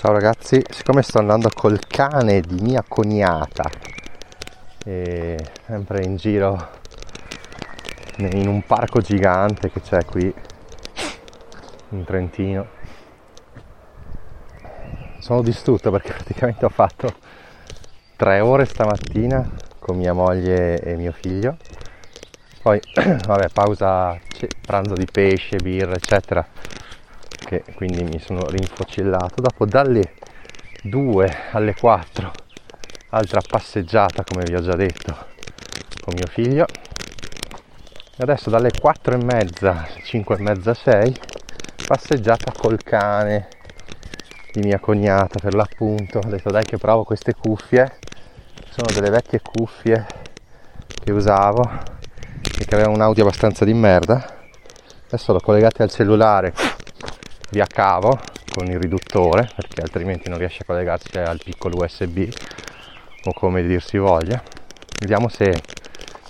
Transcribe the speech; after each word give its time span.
Ciao 0.00 0.12
ragazzi, 0.12 0.64
siccome 0.70 1.02
sto 1.02 1.18
andando 1.18 1.50
col 1.54 1.78
cane 1.86 2.40
di 2.40 2.58
mia 2.62 2.82
cognata 2.88 3.70
e 4.82 5.36
sempre 5.66 6.02
in 6.04 6.16
giro 6.16 6.70
in 8.16 8.48
un 8.48 8.62
parco 8.62 9.00
gigante 9.00 9.70
che 9.70 9.82
c'è 9.82 10.02
qui 10.06 10.34
in 11.90 12.04
Trentino. 12.04 12.66
Sono 15.18 15.42
distrutto 15.42 15.90
perché 15.90 16.12
praticamente 16.16 16.64
ho 16.64 16.70
fatto 16.70 17.12
tre 18.16 18.40
ore 18.40 18.64
stamattina 18.64 19.46
con 19.78 19.98
mia 19.98 20.14
moglie 20.14 20.80
e 20.80 20.96
mio 20.96 21.12
figlio. 21.12 21.58
Poi 22.62 22.80
vabbè 23.26 23.50
pausa 23.50 24.18
pranzo 24.62 24.94
di 24.94 25.06
pesce 25.12 25.58
birra 25.58 25.92
eccetera 25.92 26.78
che 27.50 27.64
quindi 27.74 28.04
mi 28.04 28.20
sono 28.20 28.46
rinfocillato. 28.46 29.40
Dopo 29.40 29.66
dalle 29.66 30.14
2 30.84 31.36
alle 31.50 31.74
4 31.74 32.30
altra 33.08 33.40
passeggiata 33.40 34.22
come 34.22 34.44
vi 34.44 34.54
ho 34.54 34.62
già 34.62 34.76
detto 34.76 35.16
con 36.04 36.14
mio 36.14 36.28
figlio. 36.28 36.66
E 38.16 38.22
adesso 38.22 38.50
dalle 38.50 38.70
4 38.70 39.14
e 39.14 39.24
mezza 39.24 39.84
5 40.04 40.36
e 40.36 40.40
mezza 40.40 40.74
6 40.74 41.16
passeggiata 41.88 42.52
col 42.56 42.80
cane 42.84 43.48
di 44.52 44.60
mia 44.60 44.78
cognata 44.78 45.40
per 45.40 45.54
l'appunto. 45.54 46.18
Ho 46.18 46.28
detto 46.28 46.50
dai 46.50 46.64
che 46.64 46.78
provo 46.78 47.02
queste 47.02 47.34
cuffie. 47.34 47.98
Sono 48.68 48.86
delle 48.94 49.10
vecchie 49.10 49.40
cuffie 49.40 50.06
che 51.02 51.10
usavo 51.10 51.68
e 52.60 52.64
che 52.64 52.74
avevano 52.76 52.94
un 52.94 53.00
audio 53.00 53.24
abbastanza 53.24 53.64
di 53.64 53.74
merda. 53.74 54.38
Adesso 55.06 55.32
l'ho 55.32 55.40
collegate 55.40 55.82
al 55.82 55.90
cellulare 55.90 56.69
via 57.50 57.66
cavo 57.66 58.18
con 58.50 58.66
il 58.66 58.78
riduttore 58.78 59.48
perché 59.54 59.80
altrimenti 59.80 60.28
non 60.28 60.38
riesce 60.38 60.62
a 60.62 60.64
collegarsi 60.64 61.18
al 61.18 61.40
piccolo 61.42 61.82
USB 61.82 62.28
o 63.24 63.32
come 63.32 63.62
dir 63.62 63.82
si 63.82 63.98
voglia 63.98 64.42
vediamo 64.98 65.28
se 65.28 65.60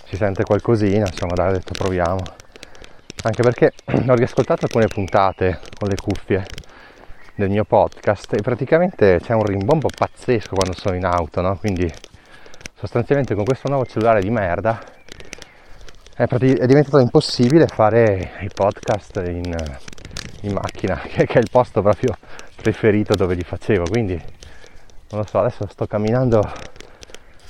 si 0.05 0.17
sente 0.17 0.45
qualcosina 0.45 1.07
insomma 1.07 1.35
dai 1.35 1.49
ho 1.49 1.53
detto 1.53 1.73
proviamo 1.73 2.21
anche 3.23 3.43
perché 3.43 3.73
ho 4.09 4.15
riascoltato 4.15 4.65
alcune 4.65 4.87
puntate 4.87 5.61
con 5.79 5.89
le 5.89 5.97
cuffie 5.97 6.45
del 7.35 7.51
mio 7.51 7.65
podcast 7.65 8.35
e 8.35 8.43
praticamente 8.43 9.21
c'è 9.23 9.35
un 9.35 9.45
rimbombo 9.45 9.89
pazzesco 9.95 10.55
quando 10.55 10.75
sono 10.75 10.97
in 10.97 11.05
auto 11.05 11.41
no? 11.41 11.57
quindi 11.57 11.91
sostanzialmente 12.75 13.35
con 13.35 13.45
questo 13.45 13.69
nuovo 13.69 13.85
cellulare 13.85 14.21
di 14.21 14.31
merda 14.31 14.79
è, 16.15 16.27
prati- 16.27 16.53
è 16.53 16.67
diventato 16.67 16.99
impossibile 16.99 17.67
fare 17.67 18.33
i 18.41 18.51
podcast 18.53 19.23
in, 19.25 19.55
in 20.43 20.53
macchina 20.53 20.97
che, 21.07 21.25
è 21.25 21.39
il 21.39 21.49
posto 21.51 21.83
proprio 21.83 22.17
preferito 22.57 23.15
dove 23.15 23.35
li 23.35 23.43
facevo 23.43 23.85
quindi 23.85 24.15
non 25.11 25.21
lo 25.21 25.27
so 25.27 25.41
adesso 25.41 25.67
sto 25.69 25.87
camminando 25.87 26.43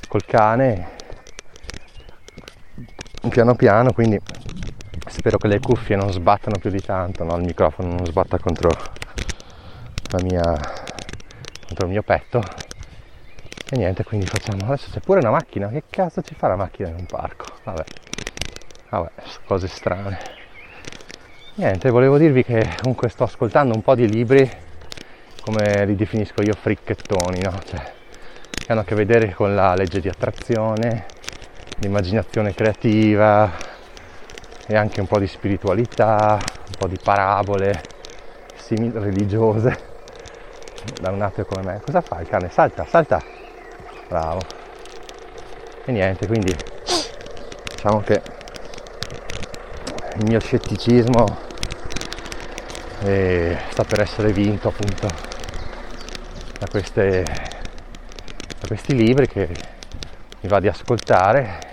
col 0.08 0.24
cane 0.24 0.98
piano 3.28 3.54
piano 3.54 3.92
quindi 3.92 4.19
spero 5.06 5.36
che 5.38 5.48
le 5.48 5.60
cuffie 5.60 5.97
non 5.97 6.10
sbattano 6.10 6.59
più 6.59 6.70
di 6.70 6.80
tanto 6.80 7.25
no? 7.25 7.36
il 7.36 7.44
microfono 7.44 7.94
non 7.94 8.06
sbatta 8.06 8.38
contro 8.38 8.70
mia 10.22 10.42
contro 11.66 11.86
il 11.86 11.92
mio 11.92 12.03
petto 12.03 12.42
e 13.69 13.76
niente 13.76 14.04
quindi 14.04 14.26
facciamo 14.26 14.64
adesso 14.66 14.91
c'è 14.91 15.00
pure 15.00 15.20
una 15.20 15.30
macchina 15.30 15.69
che 15.69 15.84
cazzo 15.88 16.22
ci 16.22 16.34
fa 16.34 16.48
la 16.48 16.56
macchina 16.56 16.88
in 16.88 16.97
un 16.98 17.06
parco 17.06 17.44
vabbè 17.62 17.84
vabbè 18.88 19.10
cose 19.44 19.69
strane 19.69 20.40
niente 21.55 21.91
volevo 21.91 22.19
dirvi 22.19 22.44
che 22.44 22.77
comunque 22.81 23.09
sto 23.09 23.25
ascoltando 23.25 23.75
un 23.75 23.83
po' 23.83 23.94
di 23.94 24.09
libri 24.09 24.50
come 25.41 25.84
li 25.87 25.97
definisco 25.97 26.43
io 26.43 26.55
fricchettoni 26.55 27.41
no? 27.43 27.59
cioè, 27.65 27.93
che 28.50 28.72
hanno 28.72 28.81
a 28.81 28.84
che 28.84 28.94
vedere 28.94 29.33
con 29.33 29.55
la 29.55 29.75
legge 29.75 30.00
di 30.00 30.09
attrazione 30.09 31.06
l'immaginazione 31.81 32.55
creativa 32.55 33.50
e 34.66 34.77
anche 34.77 35.00
un 35.00 35.06
po' 35.06 35.19
di 35.19 35.27
spiritualità, 35.27 36.39
un 36.41 36.75
po' 36.78 36.87
di 36.87 36.99
parabole 37.03 37.83
simili 38.55 38.99
religiose 38.99 39.89
da 41.00 41.10
un 41.10 41.21
ateo 41.22 41.44
come 41.44 41.62
me. 41.62 41.81
Cosa 41.84 42.00
fa 42.00 42.21
il 42.21 42.28
cane? 42.28 42.50
Salta, 42.50 42.84
salta! 42.84 43.21
Bravo. 44.09 44.41
E 45.84 45.93
niente, 45.93 46.27
quindi 46.27 46.55
diciamo 47.75 48.00
che 48.00 48.22
il 50.20 50.26
mio 50.26 50.41
scetticismo 50.41 51.38
eh, 53.00 53.58
sta 53.70 53.84
per 53.84 54.00
essere 54.00 54.32
vinto 54.32 54.69
appunto 54.69 55.08
da, 56.58 56.66
queste, 56.70 57.25
da 57.25 58.66
questi 58.66 58.94
libri 58.94 59.26
che 59.26 59.48
mi 60.41 60.48
va 60.48 60.60
di 60.60 60.69
ascoltare 60.69 61.69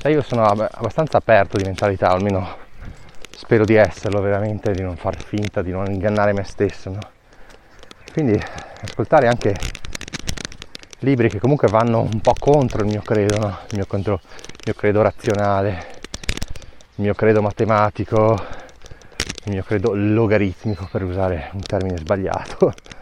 cioè 0.00 0.12
io 0.12 0.22
sono 0.22 0.44
abbastanza 0.44 1.18
aperto 1.18 1.56
di 1.56 1.64
mentalità, 1.64 2.10
almeno 2.10 2.56
spero 3.30 3.64
di 3.64 3.74
esserlo 3.74 4.20
veramente, 4.20 4.70
di 4.70 4.80
non 4.80 4.96
far 4.96 5.20
finta, 5.20 5.60
di 5.60 5.72
non 5.72 5.90
ingannare 5.90 6.32
me 6.32 6.44
stesso. 6.44 6.90
No? 6.90 7.00
Quindi 8.12 8.40
ascoltare 8.82 9.26
anche 9.26 9.56
libri 11.00 11.28
che 11.28 11.40
comunque 11.40 11.66
vanno 11.66 12.00
un 12.00 12.20
po' 12.20 12.34
contro 12.38 12.82
il 12.82 12.86
mio 12.86 13.02
credo, 13.02 13.38
no? 13.38 13.58
il, 13.70 13.74
mio 13.74 13.86
contro, 13.86 14.20
il 14.22 14.60
mio 14.66 14.74
credo 14.74 15.02
razionale, 15.02 15.97
il 16.98 17.04
mio 17.04 17.14
credo 17.14 17.40
matematico, 17.40 18.36
il 19.44 19.52
mio 19.52 19.62
credo 19.62 19.94
logaritmico 19.94 20.88
per 20.90 21.04
usare 21.04 21.48
un 21.52 21.60
termine 21.60 21.96
sbagliato. 21.96 22.72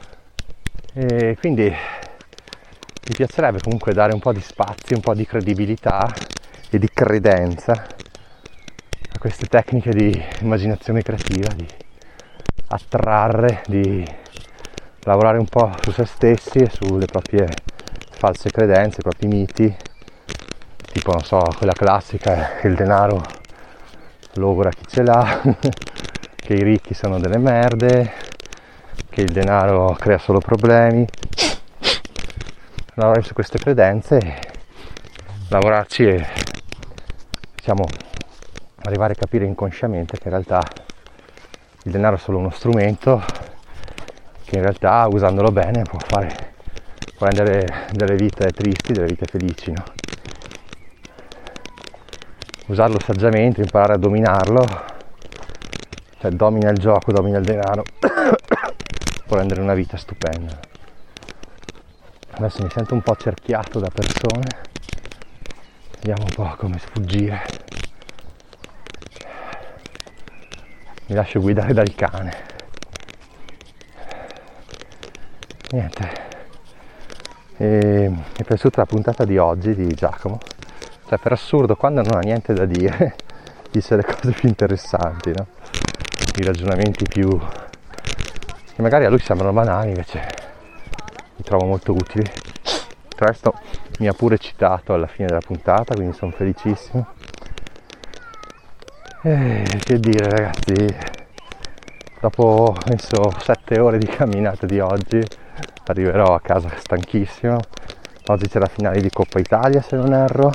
E 0.99 1.37
quindi 1.39 1.65
mi 1.69 3.15
piacerebbe 3.15 3.61
comunque 3.61 3.93
dare 3.93 4.15
un 4.15 4.19
po' 4.19 4.33
di 4.33 4.41
spazio, 4.41 4.97
un 4.97 5.03
po' 5.03 5.13
di 5.13 5.27
credibilità 5.27 6.11
e 6.71 6.79
di 6.79 6.89
credenza 6.91 7.73
a 7.73 9.19
queste 9.19 9.45
tecniche 9.45 9.91
di 9.91 10.25
immaginazione 10.41 11.03
creativa, 11.03 11.53
di 11.53 11.69
attrarre, 12.69 13.63
di 13.67 14.03
lavorare 15.01 15.37
un 15.37 15.49
po' 15.49 15.71
su 15.83 15.91
se 15.91 16.07
stessi 16.07 16.61
e 16.61 16.71
sulle 16.71 17.05
proprie 17.05 17.47
false 18.13 18.51
credenze, 18.51 19.01
i 19.01 19.03
propri 19.03 19.27
miti, 19.27 19.77
tipo 20.93 21.13
non 21.13 21.25
so, 21.25 21.43
quella 21.59 21.75
classica 21.75 22.57
che 22.59 22.69
il 22.69 22.75
denaro 22.75 23.45
logora 24.37 24.71
chi 24.71 24.85
ce 24.87 25.03
l'ha, 25.03 25.41
che 26.37 26.55
i 26.55 26.63
ricchi 26.63 26.95
sono 26.95 27.19
delle 27.19 27.39
merde, 27.39 28.13
che 29.09 29.23
il 29.23 29.33
denaro 29.33 29.97
crea 29.99 30.19
solo 30.19 30.39
problemi. 30.39 31.07
Lavorare 32.95 33.23
su 33.23 33.35
queste 33.35 33.59
credenze, 33.59 34.39
lavorarci 35.49 36.07
e 36.07 36.27
possiamo 37.55 37.85
arrivare 38.85 39.13
a 39.13 39.17
capire 39.17 39.45
inconsciamente 39.45 40.17
che 40.17 40.25
in 40.29 40.31
realtà 40.31 40.61
il 41.83 41.93
denaro 41.93 42.17
è 42.17 42.19
solo 42.19 42.39
uno 42.39 42.51
strumento 42.51 43.23
che 44.45 44.57
in 44.57 44.63
realtà 44.63 45.07
usandolo 45.11 45.51
bene 45.51 45.83
può 45.83 45.99
fare 45.99 46.55
può 47.17 47.27
rendere 47.27 47.87
delle 47.93 48.15
vite 48.15 48.51
tristi, 48.51 48.93
delle 48.93 49.07
vite 49.07 49.25
felici, 49.25 49.73
no? 49.73 49.96
Usarlo 52.67 52.99
saggiamente, 52.99 53.61
imparare 53.61 53.93
a 53.93 53.97
dominarlo, 53.97 54.67
cioè 56.19 56.33
domina 56.33 56.71
il 56.71 56.79
gioco, 56.79 57.13
domina 57.13 57.39
il 57.39 57.45
denaro, 57.45 57.85
può 59.25 59.37
rendere 59.37 59.61
una 59.61 59.75
vita 59.75 59.97
stupenda. 59.97 60.59
Adesso 62.33 62.65
mi 62.65 62.71
sento 62.71 62.95
un 62.95 63.03
po' 63.03 63.15
cerchiato 63.15 63.79
da 63.79 63.89
persone. 63.89 64.49
Vediamo 66.01 66.25
un 66.25 66.35
po' 66.35 66.57
come 66.59 66.79
sfuggire. 66.79 67.45
Mi 71.07 71.15
lascio 71.15 71.39
guidare 71.39 71.73
dal 71.73 71.95
cane. 71.95 72.35
Niente. 75.71 76.11
E 77.59 78.09
mi 78.11 78.25
è 78.37 78.43
piaciuta 78.43 78.81
la 78.81 78.87
puntata 78.87 79.25
di 79.25 79.39
oggi 79.39 79.73
di 79.73 79.87
Giacomo 79.95 80.41
cioè 81.09 81.19
per 81.19 81.33
assurdo 81.33 81.77
quando 81.77 82.03
non 82.03 82.17
ha 82.17 82.21
niente 82.21 82.53
da 82.53 82.65
dire 82.65 83.17
dice 83.71 83.97
le 83.97 84.05
cose 84.05 84.33
più 84.33 84.49
interessanti 84.49 85.33
no? 85.35 85.47
i 86.37 86.45
ragionamenti 86.45 87.05
più 87.05 87.39
che 88.77 88.83
magari 88.83 89.07
a 89.07 89.09
lui 89.09 89.21
sembrano 89.21 89.55
banali, 89.55 89.89
invece 89.89 90.21
li 91.37 91.43
trovo 91.43 91.65
molto 91.65 91.93
utili. 91.93 92.31
Tra 93.09 93.25
l'altro 93.25 93.55
mi 94.01 94.07
ha 94.07 94.13
pure 94.13 94.37
citato 94.37 94.93
alla 94.93 95.07
fine 95.07 95.29
della 95.29 95.41
puntata, 95.41 95.95
quindi 95.95 96.15
sono 96.15 96.31
felicissimo. 96.33 97.07
E 99.23 99.65
che 99.83 99.99
dire 99.99 100.29
ragazzi, 100.29 100.95
dopo 102.21 102.77
penso 102.85 103.33
7 103.39 103.81
ore 103.81 103.97
di 103.97 104.07
camminata 104.07 104.67
di 104.67 104.79
oggi 104.79 105.25
arriverò 105.87 106.35
a 106.35 106.41
casa 106.43 106.69
stanchissimo. 106.77 107.59
Oggi 108.27 108.47
c'è 108.47 108.59
la 108.59 108.67
finale 108.67 109.01
di 109.01 109.09
Coppa 109.09 109.39
Italia 109.39 109.81
se 109.81 109.97
non 109.97 110.13
erro, 110.13 110.53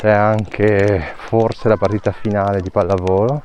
c'è 0.00 0.08
anche 0.08 1.12
forse 1.14 1.68
la 1.68 1.76
partita 1.76 2.10
finale 2.10 2.62
di 2.62 2.70
pallavolo 2.70 3.42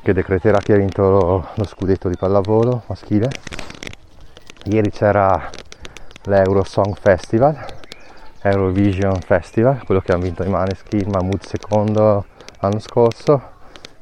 che 0.00 0.12
decreterà 0.12 0.58
chi 0.58 0.70
ha 0.70 0.76
vinto 0.76 1.10
lo, 1.10 1.48
lo 1.52 1.64
scudetto 1.64 2.08
di 2.08 2.16
pallavolo 2.16 2.84
maschile. 2.86 3.30
Ieri 4.66 4.92
c'era 4.92 5.50
l'Euro 6.26 6.62
Song 6.62 6.96
Festival, 6.96 7.58
Eurovision 8.42 9.18
Festival, 9.22 9.84
quello 9.84 10.00
che 10.02 10.12
hanno 10.12 10.22
vinto 10.22 10.44
i 10.44 10.48
Maneskin, 10.48 11.10
Mahmood 11.10 11.42
secondo 11.42 12.26
l'anno 12.60 12.78
scorso. 12.78 13.42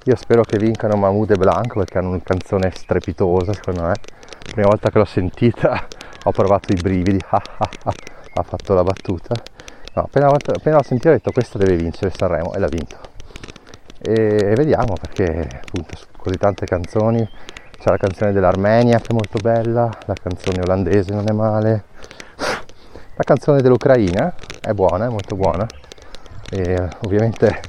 Io 0.05 0.17
spero 0.17 0.43
che 0.43 0.59
vincano 0.59 0.97
Mahmood 0.97 1.31
e 1.31 1.37
Blanco 1.37 1.79
perché 1.79 1.97
hanno 1.97 2.11
una 2.11 2.21
canzone 2.23 2.71
strepitosa 2.75 3.55
secondo 3.55 3.85
me. 3.85 3.95
La 3.95 4.53
prima 4.53 4.69
volta 4.69 4.91
che 4.91 4.99
l'ho 4.99 5.07
sentita 5.07 5.87
ho 6.25 6.31
provato 6.31 6.75
i 6.75 6.77
brividi, 6.77 7.19
ha 7.31 8.43
fatto 8.43 8.75
la 8.75 8.83
battuta. 8.83 9.35
No, 9.95 10.05
appena, 10.05 10.29
appena 10.29 10.77
l'ho 10.77 10.83
sentita 10.83 11.11
ho 11.11 11.13
detto 11.13 11.33
questa 11.33 11.59
deve 11.59 11.77
vincere 11.77 12.11
Sanremo 12.17 12.55
e 12.55 12.59
l'ha 12.59 12.67
vinto. 12.67 12.97
E 14.01 14.55
vediamo 14.57 14.95
perché 14.95 15.47
appunto 15.63 15.97
su 15.97 16.07
così 16.17 16.39
tante 16.39 16.65
canzoni 16.65 17.29
c'è 17.79 17.91
la 17.91 17.99
canzone 17.99 18.33
dell'Armenia 18.33 18.99
che 19.01 19.09
è 19.09 19.13
molto 19.13 19.39
bella, 19.39 19.91
la 20.07 20.15
canzone 20.15 20.63
olandese 20.63 21.13
non 21.13 21.25
è 21.29 21.33
male, 21.33 21.85
la 22.37 23.23
canzone 23.23 23.61
dell'Ucraina 23.61 24.35
è 24.63 24.73
buona, 24.73 25.05
è 25.05 25.09
molto 25.09 25.37
buona. 25.37 25.67
E 26.51 26.89
ovviamente 27.01 27.61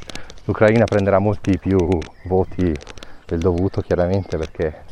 l'Ucraina 0.45 0.85
prenderà 0.85 1.19
molti 1.19 1.57
più 1.57 1.77
voti 2.25 2.73
del 3.25 3.39
dovuto 3.39 3.81
chiaramente 3.81 4.37
perché 4.37 4.83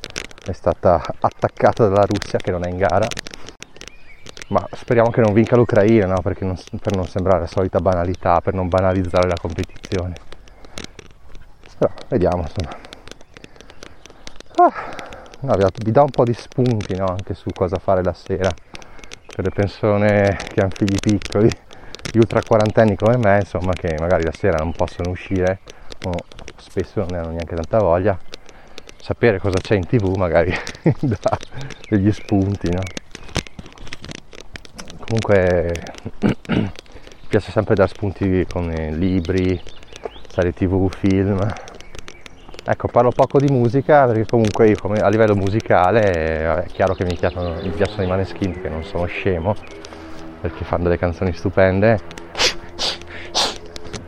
è 0.45 0.51
stata 0.51 1.01
attaccata 1.19 1.87
dalla 1.87 2.05
Russia 2.05 2.39
che 2.39 2.51
non 2.51 2.65
è 2.65 2.69
in 2.69 2.77
gara 2.77 3.07
ma 4.51 4.67
speriamo 4.73 5.09
che 5.11 5.21
non 5.21 5.33
vinca 5.33 5.55
l'Ucraina 5.55 6.07
no? 6.07 6.21
non, 6.39 6.57
per 6.81 6.95
non 6.95 7.07
sembrare 7.07 7.39
la 7.39 7.47
solita 7.47 7.79
banalità 7.79 8.41
per 8.41 8.53
non 8.53 8.67
banalizzare 8.67 9.27
la 9.27 9.37
competizione 9.39 10.13
però 11.77 11.91
vediamo 12.09 12.43
insomma 12.43 12.77
ah, 14.57 14.73
no, 15.39 15.69
vi 15.83 15.91
dà 15.91 16.01
un 16.01 16.09
po' 16.09 16.25
di 16.25 16.33
spunti 16.33 16.95
no? 16.95 17.05
anche 17.05 17.33
su 17.33 17.49
cosa 17.53 17.77
fare 17.77 18.03
la 18.03 18.13
sera 18.13 18.51
per 19.33 19.45
le 19.45 19.51
persone 19.51 20.37
che 20.51 20.59
hanno 20.59 20.73
figli 20.75 20.99
piccoli 20.99 21.49
gli 22.11 22.17
ultra 22.17 22.41
quarantenni 22.45 22.97
come 22.97 23.15
me 23.15 23.37
insomma 23.39 23.71
che 23.71 23.95
magari 23.99 24.25
la 24.25 24.33
sera 24.33 24.57
non 24.57 24.73
possono 24.73 25.11
uscire 25.11 25.59
o 26.03 26.11
spesso 26.57 26.99
non 26.99 27.07
ne 27.11 27.17
hanno 27.19 27.29
neanche 27.29 27.55
tanta 27.55 27.77
voglia 27.77 28.19
sapere 28.97 29.39
cosa 29.39 29.59
c'è 29.59 29.75
in 29.75 29.87
tv 29.87 30.13
magari 30.17 30.53
dà 30.99 31.37
degli 31.89 32.11
spunti 32.11 32.69
no? 32.69 32.81
Comunque 35.11 35.73
mi 36.47 36.71
piace 37.27 37.51
sempre 37.51 37.75
dare 37.75 37.89
spunti 37.89 38.45
con 38.49 38.69
libri 38.69 39.61
serie 40.29 40.53
tv 40.53 40.89
film 40.89 41.37
Ecco, 42.63 42.87
parlo 42.89 43.09
poco 43.09 43.39
di 43.39 43.51
musica 43.51 44.05
perché 44.05 44.27
comunque 44.27 44.69
io 44.69 44.75
come, 44.79 44.99
a 44.99 45.09
livello 45.09 45.35
musicale 45.35 46.63
è 46.63 46.65
chiaro 46.67 46.93
che 46.93 47.03
mi 47.05 47.15
piacciono, 47.17 47.55
mi 47.59 47.69
piacciono 47.69 48.03
i 48.03 48.07
Maneskin 48.07 48.51
perché 48.53 48.69
non 48.69 48.83
sono 48.83 49.05
scemo, 49.05 49.55
perché 50.39 50.63
fanno 50.63 50.83
delle 50.83 50.99
canzoni 50.99 51.33
stupende, 51.33 51.99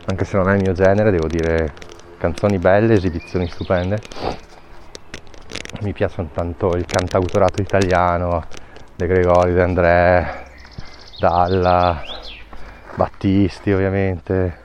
anche 0.04 0.24
se 0.24 0.36
non 0.36 0.48
è 0.50 0.54
il 0.54 0.62
mio 0.62 0.72
genere, 0.72 1.10
devo 1.10 1.26
dire 1.26 1.72
canzoni 2.16 2.58
belle, 2.58 2.94
esibizioni 2.94 3.48
stupende. 3.48 3.98
Mi 5.80 5.92
piacciono 5.92 6.28
tanto 6.32 6.76
il 6.76 6.86
cantautorato 6.86 7.60
italiano, 7.60 8.44
De 8.94 9.06
Gregori, 9.08 9.52
De 9.52 9.62
André, 9.62 10.43
Dalla, 11.18 12.02
Battisti 12.96 13.72
ovviamente, 13.72 14.58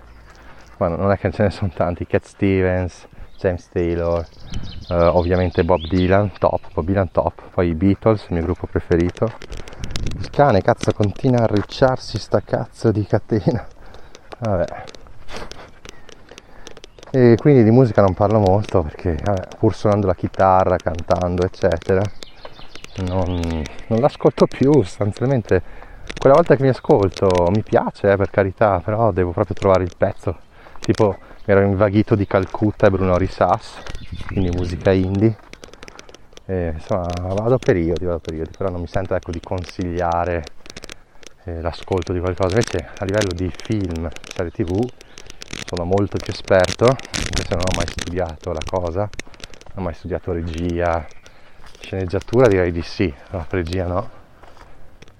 ma 0.77 0.87
non 0.87 1.11
è 1.11 1.17
che 1.17 1.31
ce 1.31 1.43
ne 1.43 1.49
sono 1.49 1.71
tanti, 1.73 2.05
Cat 2.05 2.25
Stevens, 2.25 3.07
James 3.37 3.69
Taylor, 3.69 4.25
uh, 4.89 4.93
ovviamente 4.93 5.63
Bob 5.63 5.81
Dylan, 5.87 6.31
top, 6.37 6.73
Bob 6.73 6.85
Dylan 6.85 7.11
top, 7.11 7.49
poi 7.51 7.69
i 7.69 7.73
Beatles, 7.73 8.25
il 8.27 8.35
mio 8.35 8.43
gruppo 8.43 8.67
preferito. 8.67 9.31
Il 10.17 10.29
cane 10.29 10.61
cazzo 10.61 10.91
continua 10.91 11.39
a 11.39 11.43
arricciarsi 11.43 12.17
sta 12.17 12.41
cazzo 12.41 12.91
di 12.91 13.05
catena. 13.05 13.65
Vabbè. 14.39 14.83
E 17.11 17.35
quindi 17.39 17.63
di 17.63 17.71
musica 17.71 18.01
non 18.01 18.13
parlo 18.13 18.39
molto 18.39 18.83
perché 18.83 19.17
vabbè, 19.23 19.47
pur 19.57 19.73
suonando 19.73 20.05
la 20.07 20.15
chitarra, 20.15 20.75
cantando, 20.75 21.43
eccetera, 21.43 22.03
non, 23.07 23.63
non 23.87 23.99
l'ascolto 23.99 24.45
più 24.45 24.71
sostanzialmente. 24.83 25.87
Quella 26.17 26.35
volta 26.35 26.55
che 26.55 26.63
mi 26.63 26.69
ascolto 26.69 27.47
mi 27.51 27.63
piace, 27.63 28.11
eh, 28.11 28.17
per 28.17 28.29
carità, 28.29 28.79
però 28.79 29.11
devo 29.11 29.31
proprio 29.31 29.55
trovare 29.55 29.83
il 29.83 29.93
pezzo. 29.97 30.37
Tipo 30.79 31.17
mi 31.45 31.53
ero 31.53 31.61
invaghito 31.61 32.15
di 32.15 32.27
Calcutta 32.27 32.87
e 32.87 32.89
Bruno 32.89 33.17
Risas, 33.17 33.81
quindi 34.27 34.49
musica 34.49 34.91
indie. 34.91 35.37
E, 36.45 36.71
insomma, 36.73 37.07
vado 37.21 37.55
a 37.55 37.57
periodi, 37.59 38.05
vado 38.05 38.17
a 38.17 38.21
periodi, 38.21 38.51
però 38.57 38.69
non 38.69 38.81
mi 38.81 38.87
sento 38.87 39.15
ecco, 39.15 39.31
di 39.31 39.39
consigliare 39.39 40.43
eh, 41.45 41.61
l'ascolto 41.61 42.11
di 42.11 42.19
qualcosa. 42.19 42.55
Invece 42.55 42.89
a 42.97 43.05
livello 43.05 43.31
di 43.33 43.49
film, 43.49 44.09
serie 44.33 44.51
tv, 44.51 44.77
sono 45.65 45.85
molto 45.85 46.17
più 46.17 46.33
esperto, 46.33 46.95
se 47.11 47.55
non 47.55 47.61
ho 47.61 47.75
mai 47.75 47.87
studiato 47.87 48.51
la 48.51 48.63
cosa, 48.67 49.01
non 49.01 49.75
ho 49.75 49.81
mai 49.81 49.93
studiato 49.93 50.31
regia, 50.31 51.05
sceneggiatura 51.79 52.47
direi 52.47 52.71
di 52.71 52.81
sì, 52.81 53.13
la 53.29 53.45
regia 53.49 53.85
no. 53.85 54.09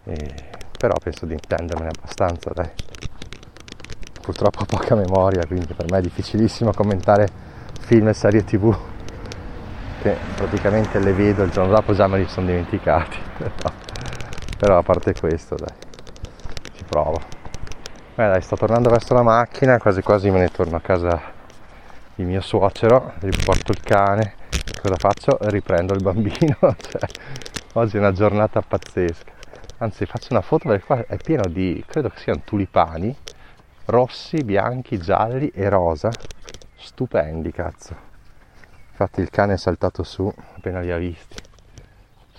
E, 0.06 0.58
però 0.80 0.96
penso 1.04 1.26
di 1.26 1.34
intendermene 1.34 1.92
abbastanza, 1.96 2.52
dai 2.54 2.70
purtroppo 4.30 4.62
ho 4.62 4.66
poca 4.66 4.96
memoria, 4.96 5.46
quindi 5.46 5.74
per 5.74 5.90
me 5.90 5.98
è 5.98 6.02
difficilissimo 6.02 6.72
commentare 6.72 7.28
film 7.80 8.08
e 8.08 8.14
serie 8.14 8.44
tv 8.44 8.78
che 10.02 10.16
praticamente 10.36 11.00
le 11.00 11.14
vedo 11.14 11.44
il 11.44 11.50
giorno 11.50 11.74
dopo 11.74 11.94
già 11.94 12.08
me 12.08 12.20
li 12.20 12.28
sono 12.28 12.46
dimenticati. 12.46 13.18
Però, 14.58 14.78
a 14.78 14.84
parte 14.84 15.14
questo, 15.14 15.56
dai, 15.56 15.76
ci 16.76 16.84
provo. 16.84 17.20
Beh 18.16 18.28
dai, 18.28 18.42
sto 18.42 18.56
tornando 18.56 18.90
verso 18.90 19.14
la 19.14 19.24
macchina, 19.24 19.78
quasi 19.78 20.02
quasi 20.02 20.30
me 20.30 20.40
ne 20.40 20.50
torno 20.50 20.78
a 20.78 20.82
casa 20.82 21.20
di 22.14 22.24
mio 22.24 22.42
suocero, 22.42 23.14
riporto 23.20 23.72
il 23.72 23.82
cane, 23.82 24.36
cosa 24.82 24.96
faccio? 24.98 25.38
Riprendo 25.42 25.94
il 25.94 26.04
bambino, 26.04 26.58
cioè, 26.78 27.02
oggi 27.74 27.98
è 27.98 28.00
una 28.00 28.12
giornata 28.12 28.62
pazzesca. 28.62 29.39
Anzi 29.82 30.06
faccio 30.06 30.28
una 30.32 30.42
foto 30.42 30.68
perché 30.68 30.86
qua 30.86 31.06
è 31.06 31.16
pieno 31.16 31.48
di, 31.48 31.82
credo 31.88 32.10
che 32.10 32.20
siano 32.20 32.42
tulipani, 32.44 33.16
rossi, 33.86 34.44
bianchi, 34.44 34.98
gialli 34.98 35.50
e 35.56 35.70
rosa, 35.70 36.10
stupendi 36.76 37.50
cazzo. 37.54 37.96
Infatti 38.90 39.22
il 39.22 39.30
cane 39.30 39.54
è 39.54 39.58
saltato 39.58 40.04
su 40.04 40.30
appena 40.56 40.82
li 40.82 40.92
ha 40.92 40.98
visti. 40.98 41.36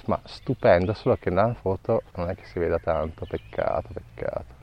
Ma 0.05 0.21
stupendo, 0.25 0.93
solo 0.93 1.17
che 1.17 1.31
nella 1.31 1.55
foto 1.55 2.03
non 2.17 2.29
è 2.29 2.35
che 2.35 2.45
si 2.45 2.59
veda 2.59 2.79
tanto, 2.79 3.25
peccato, 3.25 3.89
peccato. 3.91 4.55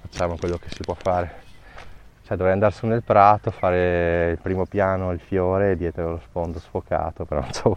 Facciamo 0.00 0.36
quello 0.38 0.56
che 0.56 0.70
si 0.70 0.80
può 0.80 0.94
fare. 0.94 1.40
Cioè 2.24 2.34
dovrei 2.34 2.54
andare 2.54 2.72
su 2.72 2.86
nel 2.86 3.02
prato, 3.02 3.50
fare 3.50 4.30
il 4.30 4.38
primo 4.38 4.64
piano, 4.64 5.12
il 5.12 5.20
fiore 5.20 5.76
dietro 5.76 6.12
lo 6.12 6.20
sfondo 6.28 6.58
sfocato, 6.58 7.26
però 7.26 7.42
non 7.42 7.52
so. 7.52 7.76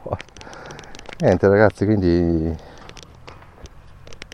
Niente 1.20 1.48
ragazzi, 1.50 1.84
quindi 1.84 2.74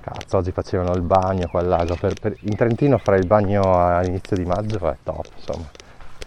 Cazzo, 0.01 0.37
oggi 0.37 0.51
facevano 0.51 0.93
il 0.95 1.01
bagno 1.01 1.47
qua 1.47 1.59
al 1.59 1.67
lago. 1.67 1.95
Per, 1.95 2.15
per, 2.19 2.35
in 2.41 2.55
Trentino 2.55 2.97
fare 2.97 3.19
il 3.19 3.27
bagno 3.27 3.61
all'inizio 3.95 4.35
di 4.35 4.45
maggio 4.45 4.89
è 4.89 4.95
top, 5.03 5.27
insomma. 5.35 5.69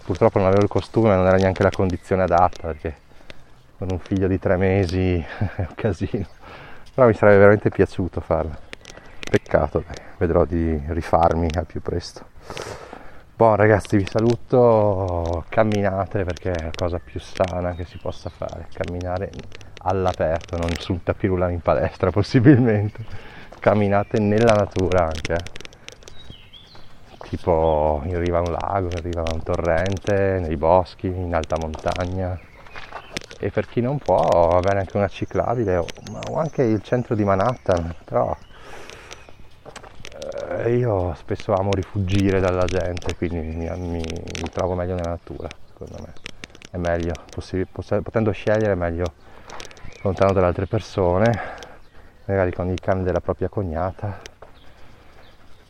Purtroppo 0.05 0.39
non 0.39 0.47
avevo 0.47 0.63
il 0.63 0.69
costume, 0.69 1.17
non 1.17 1.27
era 1.27 1.37
neanche 1.37 1.65
la 1.65 1.71
condizione 1.71 2.23
adatta 2.23 2.69
perché 2.69 2.97
con 3.77 3.89
un 3.91 3.99
figlio 3.99 4.29
di 4.29 4.39
tre 4.39 4.57
mesi 4.57 5.17
è 5.57 5.67
un 5.69 5.75
casino. 5.75 6.27
Però 6.95 7.09
mi 7.09 7.15
sarebbe 7.15 7.39
veramente 7.39 7.69
piaciuto 7.69 8.21
farlo. 8.21 8.55
Peccato, 9.29 9.83
dai. 9.85 9.97
vedrò 10.19 10.45
di 10.45 10.81
rifarmi 10.87 11.49
al 11.55 11.67
più 11.67 11.83
presto. 11.83 12.27
Buon 13.35 13.57
ragazzi, 13.57 13.97
vi 13.97 14.07
saluto. 14.07 15.47
Camminate 15.49 16.23
perché 16.23 16.53
è 16.53 16.63
la 16.63 16.71
cosa 16.73 17.01
più 17.03 17.19
sana 17.19 17.75
che 17.75 17.85
si 17.85 17.99
possa 17.99 18.31
fare. 18.31 18.69
Camminare 18.73 19.33
all'aperto, 19.79 20.57
non 20.59 20.71
sul 20.79 21.03
tapirulano 21.03 21.51
in 21.51 21.61
palestra 21.61 22.13
possibilmente 22.13 23.34
camminate 23.65 24.19
nella 24.19 24.53
natura 24.53 25.07
anche 25.07 25.43
tipo 27.31 28.03
in 28.05 28.21
riva 28.21 28.37
a 28.37 28.41
un 28.43 28.53
lago, 28.53 28.89
in 28.91 29.01
riva 29.01 29.23
a 29.23 29.33
un 29.33 29.43
torrente, 29.43 30.39
nei 30.39 30.59
boschi, 30.59 31.07
in 31.07 31.35
alta 31.35 31.57
montagna 31.57 32.39
e 33.39 33.49
per 33.49 33.67
chi 33.67 33.81
non 33.81 33.97
può 33.97 34.51
va 34.51 34.61
bene 34.61 34.81
anche 34.81 34.99
una 34.99 35.09
ciclabile 35.09 35.79
o, 35.79 35.89
o 36.29 36.37
anche 36.37 36.63
il 36.63 36.83
centro 36.83 37.15
di 37.15 37.25
Manhattan, 37.25 37.95
però 38.05 38.37
eh, 40.59 40.77
io 40.77 41.15
spesso 41.15 41.55
amo 41.55 41.73
rifugire 41.73 42.41
dalla 42.41 42.69
gente, 42.69 43.15
quindi 43.15 43.39
mi, 43.39 43.67
mi, 43.79 44.03
mi 44.03 44.51
trovo 44.53 44.75
meglio 44.75 44.95
nella 44.95 45.09
natura, 45.09 45.51
secondo 45.69 45.97
me. 46.01 46.13
È 46.71 46.77
meglio, 46.77 47.17
possi- 47.31 47.65
poss- 47.65 47.99
potendo 48.03 48.31
scegliere 48.31 48.73
è 48.73 48.77
meglio 48.77 49.13
lontano 50.03 50.35
dalle 50.35 50.47
altre 50.49 50.67
persone, 50.67 51.54
magari 52.27 52.53
con 52.53 52.69
il 52.71 52.81
cane 52.81 53.03
della 53.03 53.21
propria 53.21 53.49
cognata. 53.49 54.21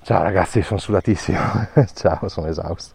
Ciao 0.03 0.23
ragazzi, 0.23 0.63
sono 0.63 0.79
sudatissimo. 0.79 1.39
Ciao, 1.95 2.29
sono 2.29 2.49
esausto. 2.49 2.95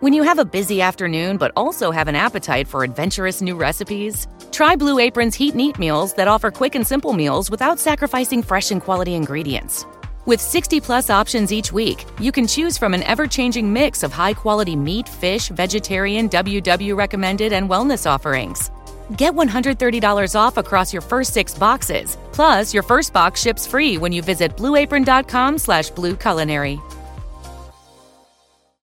When 0.00 0.12
you 0.12 0.24
have 0.24 0.38
a 0.38 0.44
busy 0.44 0.82
afternoon 0.82 1.38
but 1.38 1.52
also 1.56 1.90
have 1.90 2.06
an 2.06 2.14
appetite 2.14 2.68
for 2.68 2.84
adventurous 2.84 3.40
new 3.40 3.56
recipes, 3.56 4.28
try 4.50 4.76
Blue 4.76 4.98
Apron's 4.98 5.34
Heat 5.34 5.52
and 5.52 5.60
Eat 5.60 5.78
meals 5.78 6.12
that 6.14 6.28
offer 6.28 6.50
quick 6.50 6.74
and 6.74 6.86
simple 6.86 7.14
meals 7.14 7.50
without 7.50 7.78
sacrificing 7.78 8.42
fresh 8.42 8.70
and 8.70 8.82
quality 8.82 9.14
ingredients. 9.14 9.86
With 10.26 10.40
60 10.40 10.80
plus 10.80 11.08
options 11.08 11.52
each 11.52 11.72
week, 11.72 12.04
you 12.20 12.32
can 12.32 12.46
choose 12.46 12.76
from 12.76 12.94
an 12.94 13.04
ever 13.04 13.26
changing 13.26 13.72
mix 13.72 14.02
of 14.02 14.12
high 14.12 14.34
quality 14.34 14.76
meat, 14.76 15.08
fish, 15.08 15.48
vegetarian, 15.48 16.28
WW 16.28 16.96
recommended, 16.96 17.52
and 17.52 17.70
wellness 17.70 18.10
offerings. 18.10 18.70
Get 19.14 19.32
$130 19.34 20.34
off 20.34 20.56
across 20.56 20.92
your 20.92 21.02
first 21.02 21.32
six 21.32 21.54
boxes. 21.54 22.16
Plus, 22.32 22.74
your 22.74 22.82
first 22.82 23.12
box 23.12 23.40
ships 23.40 23.66
free 23.66 23.98
when 23.98 24.12
you 24.12 24.22
visit 24.22 24.56
blueapron.com 24.56 25.58
slash 25.58 25.92
blueculinary. 25.92 26.80